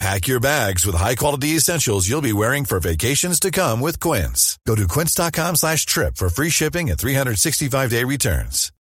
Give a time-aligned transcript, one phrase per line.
[0.00, 4.58] Pack your bags with high-quality essentials you'll be wearing for vacations to come with Quince.
[4.66, 8.72] Go to quince.com slash trip for free shipping and 365-day returns.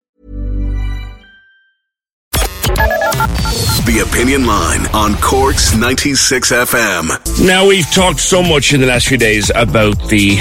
[3.84, 7.44] The Opinion Line on Cork's 96 FM.
[7.44, 10.36] Now, we've talked so much in the last few days about the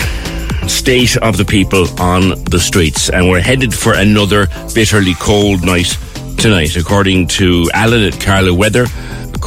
[0.68, 5.98] state of the people on the streets, and we're headed for another bitterly cold night
[6.38, 8.86] tonight, according to Alan at Carlow Weather,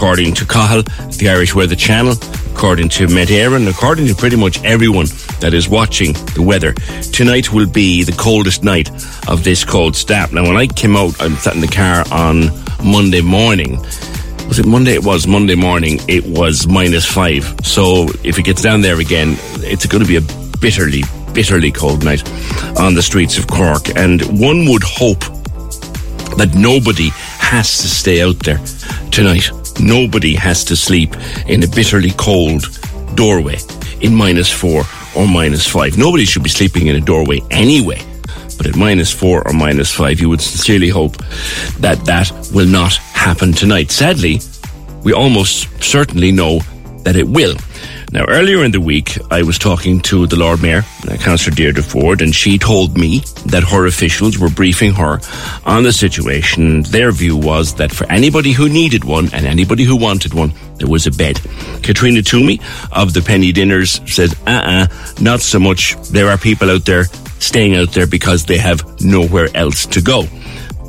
[0.00, 0.82] according to Cahill,
[1.18, 2.14] the Irish Weather Channel,
[2.54, 5.04] according to Met Éireann, according to pretty much everyone
[5.40, 6.72] that is watching the weather.
[7.12, 8.88] Tonight will be the coldest night
[9.28, 10.32] of this cold snap.
[10.32, 12.48] Now, when I came out, I sat in the car on
[12.82, 13.76] Monday morning.
[14.48, 14.94] Was it Monday?
[14.94, 15.98] It was Monday morning.
[16.08, 17.54] It was minus five.
[17.62, 20.22] So if it gets down there again, it's going to be a
[20.62, 21.02] bitterly,
[21.34, 22.26] bitterly cold night
[22.80, 23.94] on the streets of Cork.
[23.96, 25.20] And one would hope
[26.38, 28.60] that nobody has to stay out there
[29.10, 29.50] tonight.
[29.80, 31.14] Nobody has to sleep
[31.46, 32.64] in a bitterly cold
[33.14, 33.58] doorway
[34.00, 34.84] in minus four
[35.16, 35.96] or minus five.
[35.96, 38.00] Nobody should be sleeping in a doorway anyway.
[38.56, 41.16] But at minus four or minus five, you would sincerely hope
[41.78, 43.90] that that will not happen tonight.
[43.90, 44.40] Sadly,
[45.02, 46.60] we almost certainly know
[47.04, 47.56] that it will.
[48.12, 51.82] Now, earlier in the week, I was talking to the Lord Mayor, uh, Councillor Deirdre
[51.82, 55.20] Forde, and she told me that her officials were briefing her
[55.64, 56.82] on the situation.
[56.82, 60.88] Their view was that for anybody who needed one and anybody who wanted one, there
[60.88, 61.40] was a bed.
[61.84, 62.60] Caitriona Twomey
[62.90, 64.88] of the Penny Dinners said, uh-uh,
[65.20, 65.94] not so much.
[66.10, 67.04] There are people out there
[67.38, 70.24] staying out there because they have nowhere else to go.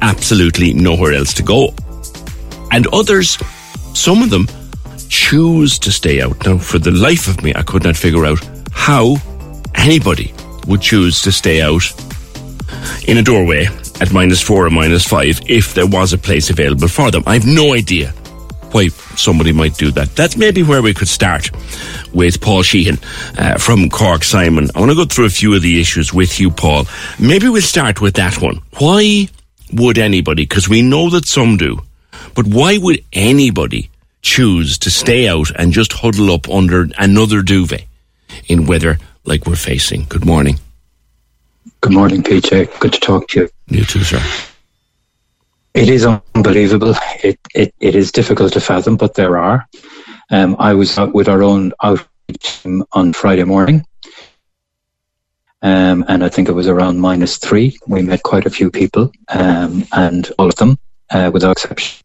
[0.01, 1.71] Absolutely nowhere else to go.
[2.71, 3.37] And others,
[3.93, 4.47] some of them,
[5.11, 6.45] choose to stay out.
[6.45, 8.39] Now, for the life of me, I could not figure out
[8.71, 9.17] how
[9.75, 10.33] anybody
[10.67, 11.83] would choose to stay out
[13.07, 13.67] in a doorway
[13.99, 17.23] at minus four or minus five if there was a place available for them.
[17.27, 18.11] I have no idea
[18.71, 20.15] why somebody might do that.
[20.15, 21.51] That's maybe where we could start
[22.13, 22.97] with Paul Sheehan
[23.37, 24.69] uh, from Cork Simon.
[24.73, 26.85] I want to go through a few of the issues with you, Paul.
[27.19, 28.61] Maybe we'll start with that one.
[28.79, 29.27] Why
[29.73, 31.81] would anybody, because we know that some do,
[32.33, 33.90] but why would anybody
[34.21, 37.85] choose to stay out and just huddle up under another duvet
[38.47, 40.05] in weather like we're facing?
[40.09, 40.59] Good morning.
[41.81, 42.79] Good morning, PJ.
[42.79, 43.49] Good to talk to you.
[43.67, 44.21] You too, sir.
[45.73, 46.95] It is unbelievable.
[47.23, 49.67] It, it, it is difficult to fathom, but there are.
[50.31, 53.85] Um, I was out with our own outreach team on Friday morning,
[55.61, 57.77] um, and I think it was around minus three.
[57.87, 62.03] We met quite a few people, um, and all of them, uh, without exception,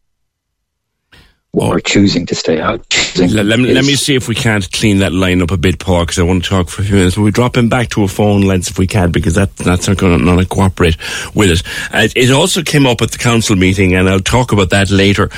[1.65, 2.85] were choosing to stay out.
[3.17, 5.79] Let, let, me, let me see if we can't clean that line up a bit,
[5.79, 7.17] Paul, because I want to talk for a few minutes.
[7.17, 9.87] Will we drop him back to a phone lens if we can, because that, that's
[9.87, 10.97] not going to cooperate
[11.33, 11.63] with it.
[11.91, 15.29] Uh, it also came up at the council meeting, and I'll talk about that later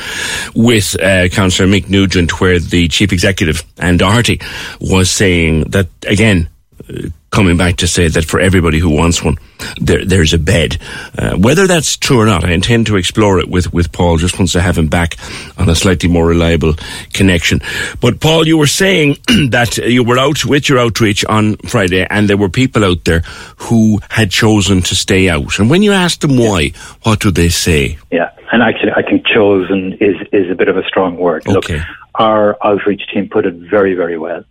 [0.54, 4.42] with uh, Councillor Mick Nugent, where the chief executive, Ann Doherty,
[4.82, 6.50] was saying that, again,
[6.90, 9.38] uh, coming back to say that for everybody who wants one,
[9.80, 10.78] there, there's a bed.
[11.18, 14.40] Uh, whether that's true or not, I intend to explore it with, with Paul just
[14.40, 15.16] once I have him back
[15.58, 16.74] on a slightly more reliable
[17.14, 17.62] connection.
[18.02, 19.18] But Paul, you were saying
[19.50, 23.22] that you were out with your outreach on Friday and there were people out there
[23.58, 25.60] who had chosen to stay out.
[25.60, 26.72] And when you asked them why,
[27.04, 27.98] what do they say?
[28.12, 31.48] Yeah, and actually I think chosen is, is a bit of a strong word.
[31.48, 31.78] Okay.
[31.78, 31.86] Look,
[32.16, 34.44] our outreach team put it very, very well.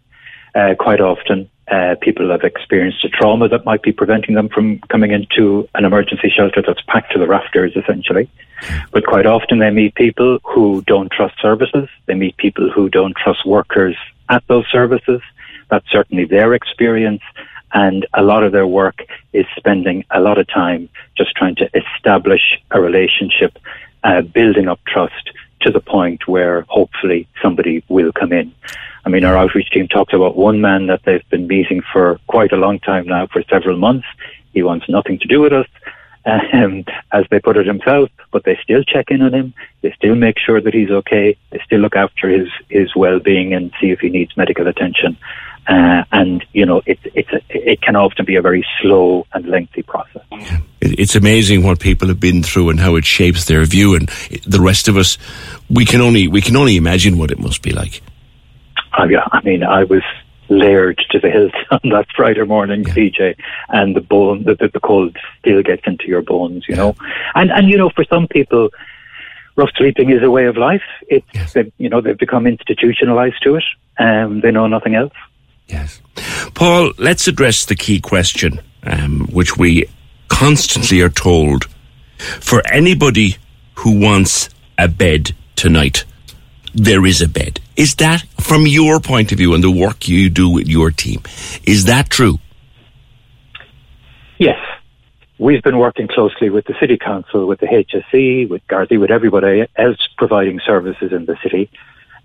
[0.58, 4.80] Uh, quite often, uh, people have experienced a trauma that might be preventing them from
[4.88, 8.28] coming into an emergency shelter that's packed to the rafters, essentially.
[8.90, 11.88] But quite often they meet people who don't trust services.
[12.06, 13.94] They meet people who don't trust workers
[14.28, 15.20] at those services.
[15.70, 17.22] That's certainly their experience.
[17.72, 21.70] And a lot of their work is spending a lot of time just trying to
[21.72, 23.56] establish a relationship,
[24.02, 28.52] uh, building up trust to the point where hopefully somebody will come in.
[29.08, 32.52] I mean, our outreach team talked about one man that they've been meeting for quite
[32.52, 34.06] a long time now, for several months.
[34.52, 35.66] He wants nothing to do with us.
[36.52, 39.54] Um, as they put it himself, but they still check in on him.
[39.80, 41.38] They still make sure that he's okay.
[41.48, 45.16] They still look after his, his well-being and see if he needs medical attention.
[45.66, 49.46] Uh, and you know, it, it's a, it can often be a very slow and
[49.46, 50.22] lengthy process.
[50.82, 54.10] It's amazing what people have been through and how it shapes their view, and
[54.46, 55.16] the rest of us,
[55.70, 58.02] we can only we can only imagine what it must be like.
[59.06, 60.02] Yeah, I mean, I was
[60.48, 62.94] layered to the hilt on that Friday morning, yeah.
[62.94, 63.36] PJ,
[63.68, 66.96] and the bone, the, the, cold still gets into your bones, you know.
[67.34, 68.70] And and you know, for some people,
[69.56, 70.82] rough sleeping is a way of life.
[71.08, 71.56] It's yes.
[71.78, 73.64] you know they've become institutionalized to it,
[73.98, 75.12] and um, they know nothing else.
[75.66, 76.00] Yes,
[76.54, 76.92] Paul.
[76.98, 79.86] Let's address the key question, um, which we
[80.28, 81.66] constantly are told:
[82.18, 83.36] for anybody
[83.74, 84.48] who wants
[84.78, 86.04] a bed tonight,
[86.78, 87.60] there is a bed.
[87.76, 91.22] Is that, from your point of view and the work you do with your team,
[91.64, 92.38] is that true?
[94.38, 94.58] Yes.
[95.38, 99.66] We've been working closely with the City Council, with the HSE, with Gardaí, with everybody
[99.76, 101.70] else providing services in the city.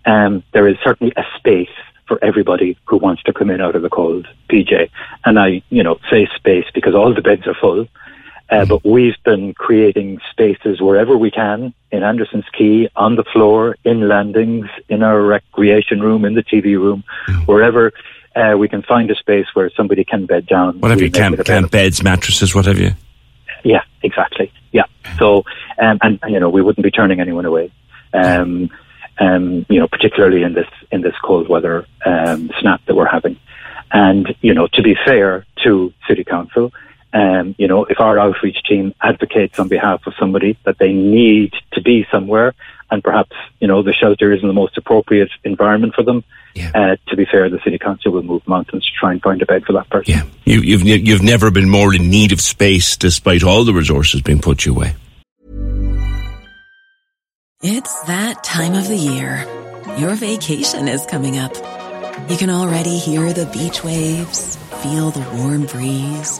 [0.05, 1.69] Um, there is certainly a space
[2.07, 4.89] for everybody who wants to come in out of the cold, PJ.
[5.25, 7.87] And I, you know, say space because all the beds are full.
[8.53, 13.75] Uh, but we've been creating spaces wherever we can in Anderson's Quay, on the floor,
[13.83, 17.47] in landings, in our recreation room, in the TV room, mm.
[17.47, 17.91] wherever
[18.35, 20.79] uh, we can find a space where somebody can bed down.
[20.79, 21.09] What have you?
[21.09, 22.91] Camp, camp beds, mattresses, what have you?
[23.63, 24.51] Yeah, exactly.
[24.71, 24.85] Yeah.
[25.17, 25.45] So,
[25.81, 27.71] um, and you know, we wouldn't be turning anyone away.
[28.13, 28.69] Um,
[29.19, 33.39] um, you know, particularly in this in this cold weather um, snap that we're having.
[33.91, 36.71] And you know, to be fair to City Council,
[37.13, 41.53] um, you know, if our outreach team advocates on behalf of somebody that they need
[41.73, 42.53] to be somewhere,
[42.89, 46.23] and perhaps you know the shelter isn't the most appropriate environment for them,
[46.55, 46.71] yeah.
[46.73, 49.45] uh, to be fair, the city council will move mountains to try and find a
[49.45, 50.11] bed for that person.
[50.11, 54.21] Yeah, you, you've you've never been more in need of space, despite all the resources
[54.21, 54.95] being put your way.
[57.61, 59.47] It's that time of the year.
[59.97, 61.53] Your vacation is coming up.
[62.29, 66.39] You can already hear the beach waves, feel the warm breeze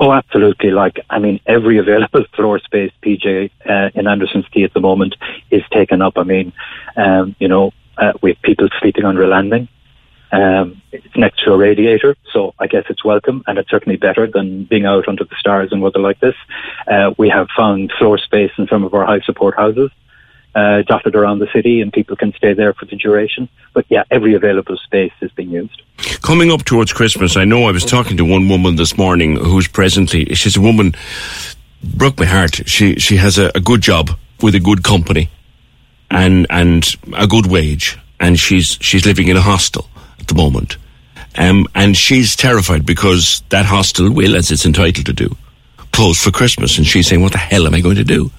[0.00, 0.70] Oh, absolutely.
[0.70, 5.14] Like, I mean, every available floor space, PJ, uh, in Anderson's Quay at the moment
[5.50, 6.14] is taken up.
[6.16, 6.52] I mean,
[6.96, 9.68] um, you know, uh, we have people sleeping under a landing.
[10.32, 14.28] Um, it's next to a radiator, so I guess it's welcome, and it's certainly better
[14.28, 16.36] than being out under the stars in weather like this.
[16.86, 19.90] Uh, we have found floor space in some of our high support houses
[20.54, 23.48] uh, dotted around the city, and people can stay there for the duration.
[23.72, 25.82] But yeah, every available space is being used.
[26.22, 29.68] Coming up towards Christmas, I know I was talking to one woman this morning who's
[29.68, 30.94] presently she's a woman
[31.82, 32.68] broke my heart.
[32.68, 34.10] She she has a, a good job
[34.42, 35.28] with a good company,
[36.10, 39.88] and and a good wage, and she's she's living in a hostel
[40.18, 40.76] at the moment.
[41.38, 45.36] Um, and she's terrified because that hostel will, as it's entitled to do,
[45.92, 46.76] close for Christmas.
[46.76, 48.30] And she's saying, "What the hell am I going to do?"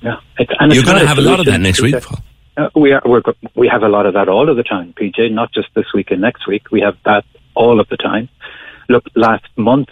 [0.00, 1.94] Yeah, it's, and you're going to have a lot of that next week.
[2.56, 3.22] Uh, we are we're,
[3.54, 5.32] we have a lot of that all of the time, PJ.
[5.32, 6.70] Not just this week and next week.
[6.70, 8.28] We have that all of the time.
[8.88, 9.88] Look, last month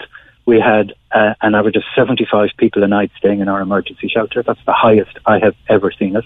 [0.46, 4.42] we had uh, an average of 75 people a night staying in our emergency shelter.
[4.42, 6.24] That's the highest I have ever seen it.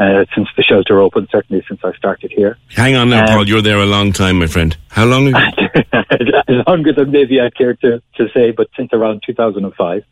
[0.00, 2.56] Uh, since the shelter opened, certainly since I started here.
[2.68, 3.48] Hang on now, um, Paul.
[3.48, 4.76] You're there a long time, my friend.
[4.90, 5.32] How long?
[6.68, 10.04] Longer than maybe I care to, to say, but since around 2005.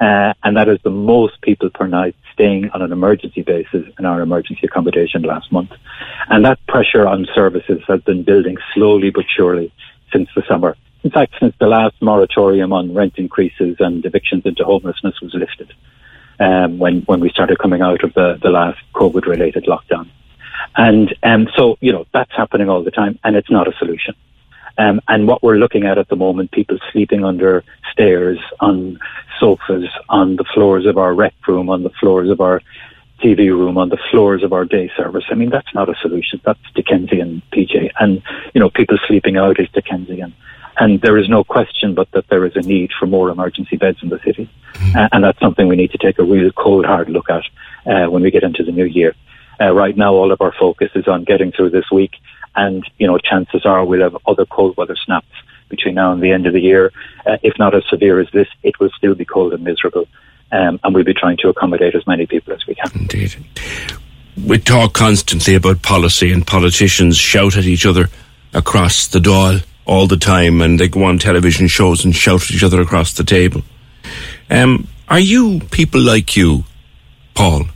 [0.00, 4.06] Uh, and that is the most people per night staying on an emergency basis in
[4.06, 5.72] our emergency accommodation last month.
[6.28, 9.72] And that pressure on services has been building slowly but surely
[10.12, 10.76] since the summer.
[11.02, 15.72] In fact, since the last moratorium on rent increases and evictions into homelessness was lifted,
[16.38, 20.08] um, when when we started coming out of the, the last COVID related lockdown.
[20.76, 24.14] And um, so, you know, that's happening all the time, and it's not a solution.
[24.78, 28.98] Um, and what we're looking at at the moment, people sleeping under stairs, on
[29.38, 32.62] sofas, on the floors of our rec room, on the floors of our
[33.22, 35.24] TV room, on the floors of our day service.
[35.30, 36.40] I mean, that's not a solution.
[36.44, 37.90] That's Dickensian, PJ.
[37.98, 38.22] And,
[38.54, 40.34] you know, people sleeping out is Dickensian.
[40.78, 43.98] And there is no question but that there is a need for more emergency beds
[44.02, 44.50] in the city.
[44.74, 44.96] Mm-hmm.
[44.96, 47.44] Uh, and that's something we need to take a real cold, hard look at
[47.86, 49.14] uh, when we get into the new year.
[49.60, 52.12] Uh, right now, all of our focus is on getting through this week
[52.56, 55.28] and, you know, chances are we'll have other cold weather snaps
[55.68, 56.92] between now and the end of the year.
[57.24, 60.06] Uh, if not as severe as this, it will still be cold and miserable.
[60.52, 62.90] Um, and we'll be trying to accommodate as many people as we can.
[62.94, 63.36] Indeed.
[64.44, 68.08] we talk constantly about policy, and politicians shout at each other
[68.52, 72.50] across the Dáil all the time, and they go on television shows and shout at
[72.50, 73.62] each other across the table.
[74.50, 76.64] Um, are you people like you,
[77.34, 77.66] Paul?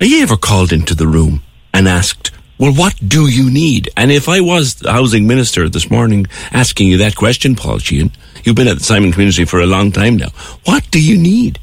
[0.00, 3.90] Are you ever called into the room and asked, well, what do you need?
[3.96, 8.12] And if I was the housing minister this morning asking you that question, Paul Sheehan,
[8.44, 10.28] you've been at the Simon community for a long time now.
[10.64, 11.58] What do you need?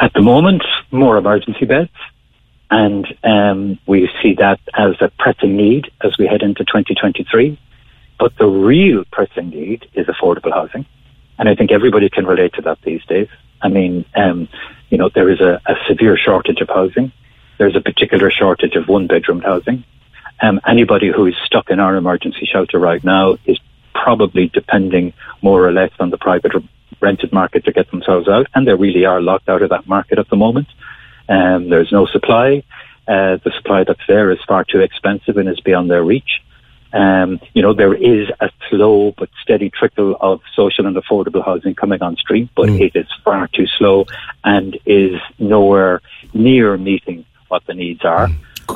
[0.00, 1.90] At the moment, more emergency beds.
[2.70, 7.58] And um, we see that as a pressing need as we head into 2023.
[8.18, 10.86] But the real pressing need is affordable housing.
[11.38, 13.28] And I think everybody can relate to that these days.
[13.60, 14.48] I mean, um,
[14.88, 17.12] you know, there is a, a, severe shortage of housing.
[17.58, 19.84] There's a particular shortage of one bedroom housing.
[20.42, 23.58] Um, anybody who is stuck in our emergency shelter right now is
[23.94, 26.52] probably depending more or less on the private
[27.00, 28.46] rented market to get themselves out.
[28.54, 30.68] And they really are locked out of that market at the moment.
[31.28, 32.64] Um, there's no supply.
[33.06, 36.42] Uh, the supply that's there is far too expensive and is beyond their reach.
[36.92, 41.74] Um, you know, there is a slow but steady trickle of social and affordable housing
[41.74, 42.80] coming on stream, but mm.
[42.80, 44.06] it is far too slow
[44.44, 48.28] and is nowhere near meeting what the needs are.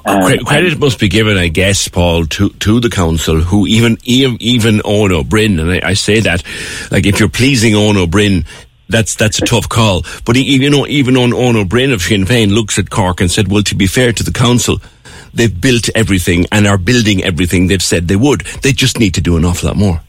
[0.04, 4.40] Um, Credit must be given, I guess, Paul, to, to the council who even even,
[4.40, 6.44] even Eoin Ó Broin, and I, I, say that,
[6.90, 8.44] like if you're pleasing Eoin Ó Broin,
[8.88, 10.02] that's that's a tough call.
[10.24, 13.20] But he, you know, even on Eoin Ó Broin of Sinn Féin looks at Cork
[13.20, 14.76] and said, "Well, to be fair to the council,
[15.34, 18.42] they've built everything and are building everything they've said they would.
[18.62, 20.02] They just need to do an awful lot more."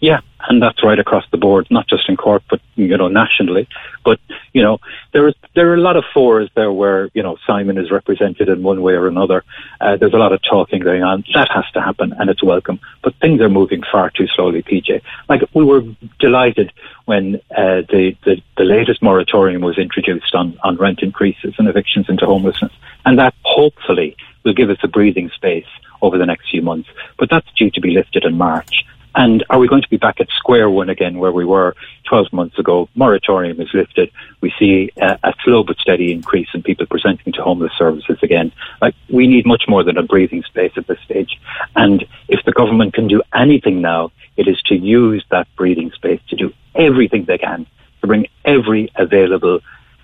[0.00, 3.68] Yeah, and that's right across the board, not just in Cork, but you know nationally.
[4.04, 4.18] But
[4.52, 4.78] you know
[5.12, 8.48] there is there are a lot of fours there where you know Simon is represented
[8.48, 9.44] in one way or another.
[9.80, 11.24] Uh, there's a lot of talking going on.
[11.34, 12.80] That has to happen, and it's welcome.
[13.02, 15.02] But things are moving far too slowly, PJ.
[15.28, 15.82] Like we were
[16.18, 16.72] delighted
[17.04, 22.06] when uh, the, the the latest moratorium was introduced on on rent increases and evictions
[22.08, 22.72] into homelessness,
[23.04, 25.66] and that hopefully will give us a breathing space
[26.00, 26.88] over the next few months.
[27.18, 28.84] But that's due to be lifted in March.
[29.14, 31.74] And are we going to be back at square one again where we were
[32.08, 32.88] 12 months ago?
[32.94, 34.10] Moratorium is lifted.
[34.40, 38.52] We see a, a, slow but steady increase in people presenting to homeless services again.
[38.80, 41.38] Like, we need much more than a breathing space at this stage.
[41.76, 46.20] And if the government can do anything now, it is to use that breathing space
[46.28, 47.66] to do everything they can
[48.00, 49.60] to bring every available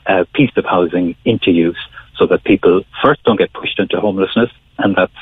[0.06, 1.78] uh, piece of housing into use
[2.16, 4.50] so that people first don't get pushed into homelessness.
[4.78, 5.12] And that's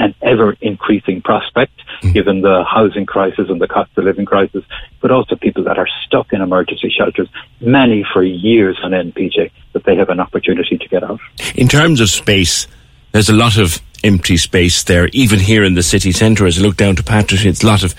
[0.00, 2.12] an ever increasing prospect mm.
[2.12, 4.64] given the housing crisis and the cost of living crisis,
[5.00, 7.28] but also people that are stuck in emergency shelters,
[7.60, 11.20] many for years on end, NPJ, that they have an opportunity to get out.
[11.54, 12.66] In terms of space,
[13.12, 16.46] there's a lot of empty space there, even here in the city centre.
[16.46, 17.94] As I look down to Patrick, it's a lot of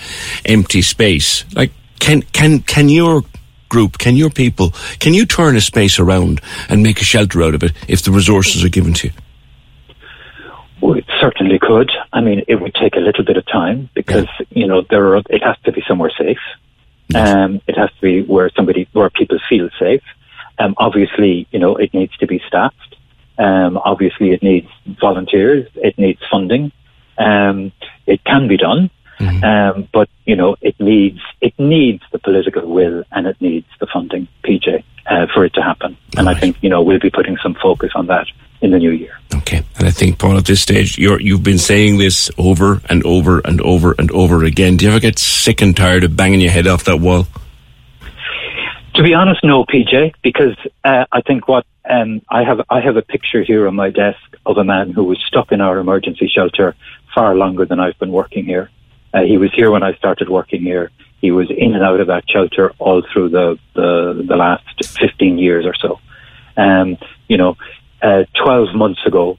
[0.45, 1.45] empty space.
[1.53, 3.23] Like, can can can your
[3.69, 7.55] group, can your people, can you turn a space around and make a shelter out
[7.55, 9.13] of it if the resources are given to you?
[10.81, 11.91] We certainly could.
[12.11, 14.45] I mean, it would take a little bit of time because yeah.
[14.49, 15.21] you know there are.
[15.29, 16.39] It has to be somewhere safe.
[17.09, 17.35] Yes.
[17.35, 20.03] Um, it has to be where somebody where people feel safe.
[20.57, 22.95] Um, obviously, you know, it needs to be staffed.
[23.37, 24.67] Um, obviously, it needs
[24.99, 25.67] volunteers.
[25.75, 26.71] It needs funding.
[27.17, 27.71] Um,
[28.07, 29.43] it can be done, mm-hmm.
[29.43, 33.87] um, but you know, it needs it needs the political will and it needs the
[33.87, 35.97] funding, PJ, uh, for it to happen.
[36.17, 36.35] and right.
[36.35, 38.27] I think you know we'll be putting some focus on that
[38.61, 39.17] in the new year.
[39.35, 43.03] Okay, and I think Paul, at this stage, you have been saying this over and
[43.05, 44.77] over and over and over again.
[44.77, 47.27] Do you ever get sick and tired of banging your head off that wall?
[48.95, 52.97] To be honest, no, PJ, because uh, I think what um, I have I have
[52.97, 56.27] a picture here on my desk of a man who was stuck in our emergency
[56.27, 56.75] shelter
[57.15, 58.69] far longer than I've been working here.
[59.13, 60.91] Uh, he was here when I started working here.
[61.19, 64.65] He was in and out of that shelter all through the the, the last
[64.99, 65.99] fifteen years or so.
[66.57, 67.55] Um, you know,
[68.01, 69.37] uh, 12 months ago,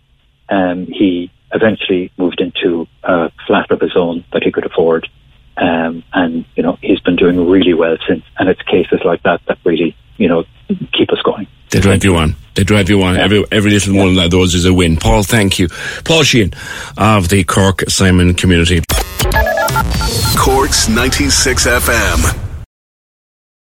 [0.48, 5.08] um, he eventually moved into a flat of his own that he could afford.
[5.56, 8.24] Um, and, you know, he's been doing really well since.
[8.38, 10.44] And it's cases like that that really, you know,
[10.92, 11.46] keep us going.
[11.70, 12.36] They drive you on.
[12.54, 13.14] They drive you on.
[13.14, 13.22] Yeah.
[13.24, 14.04] Every, every little yeah.
[14.04, 14.96] one of those is a win.
[14.96, 15.68] Paul, thank you.
[16.04, 16.52] Paul Sheehan
[16.96, 18.82] of the Cork Simon community.
[20.36, 22.41] Cork's 96 FM.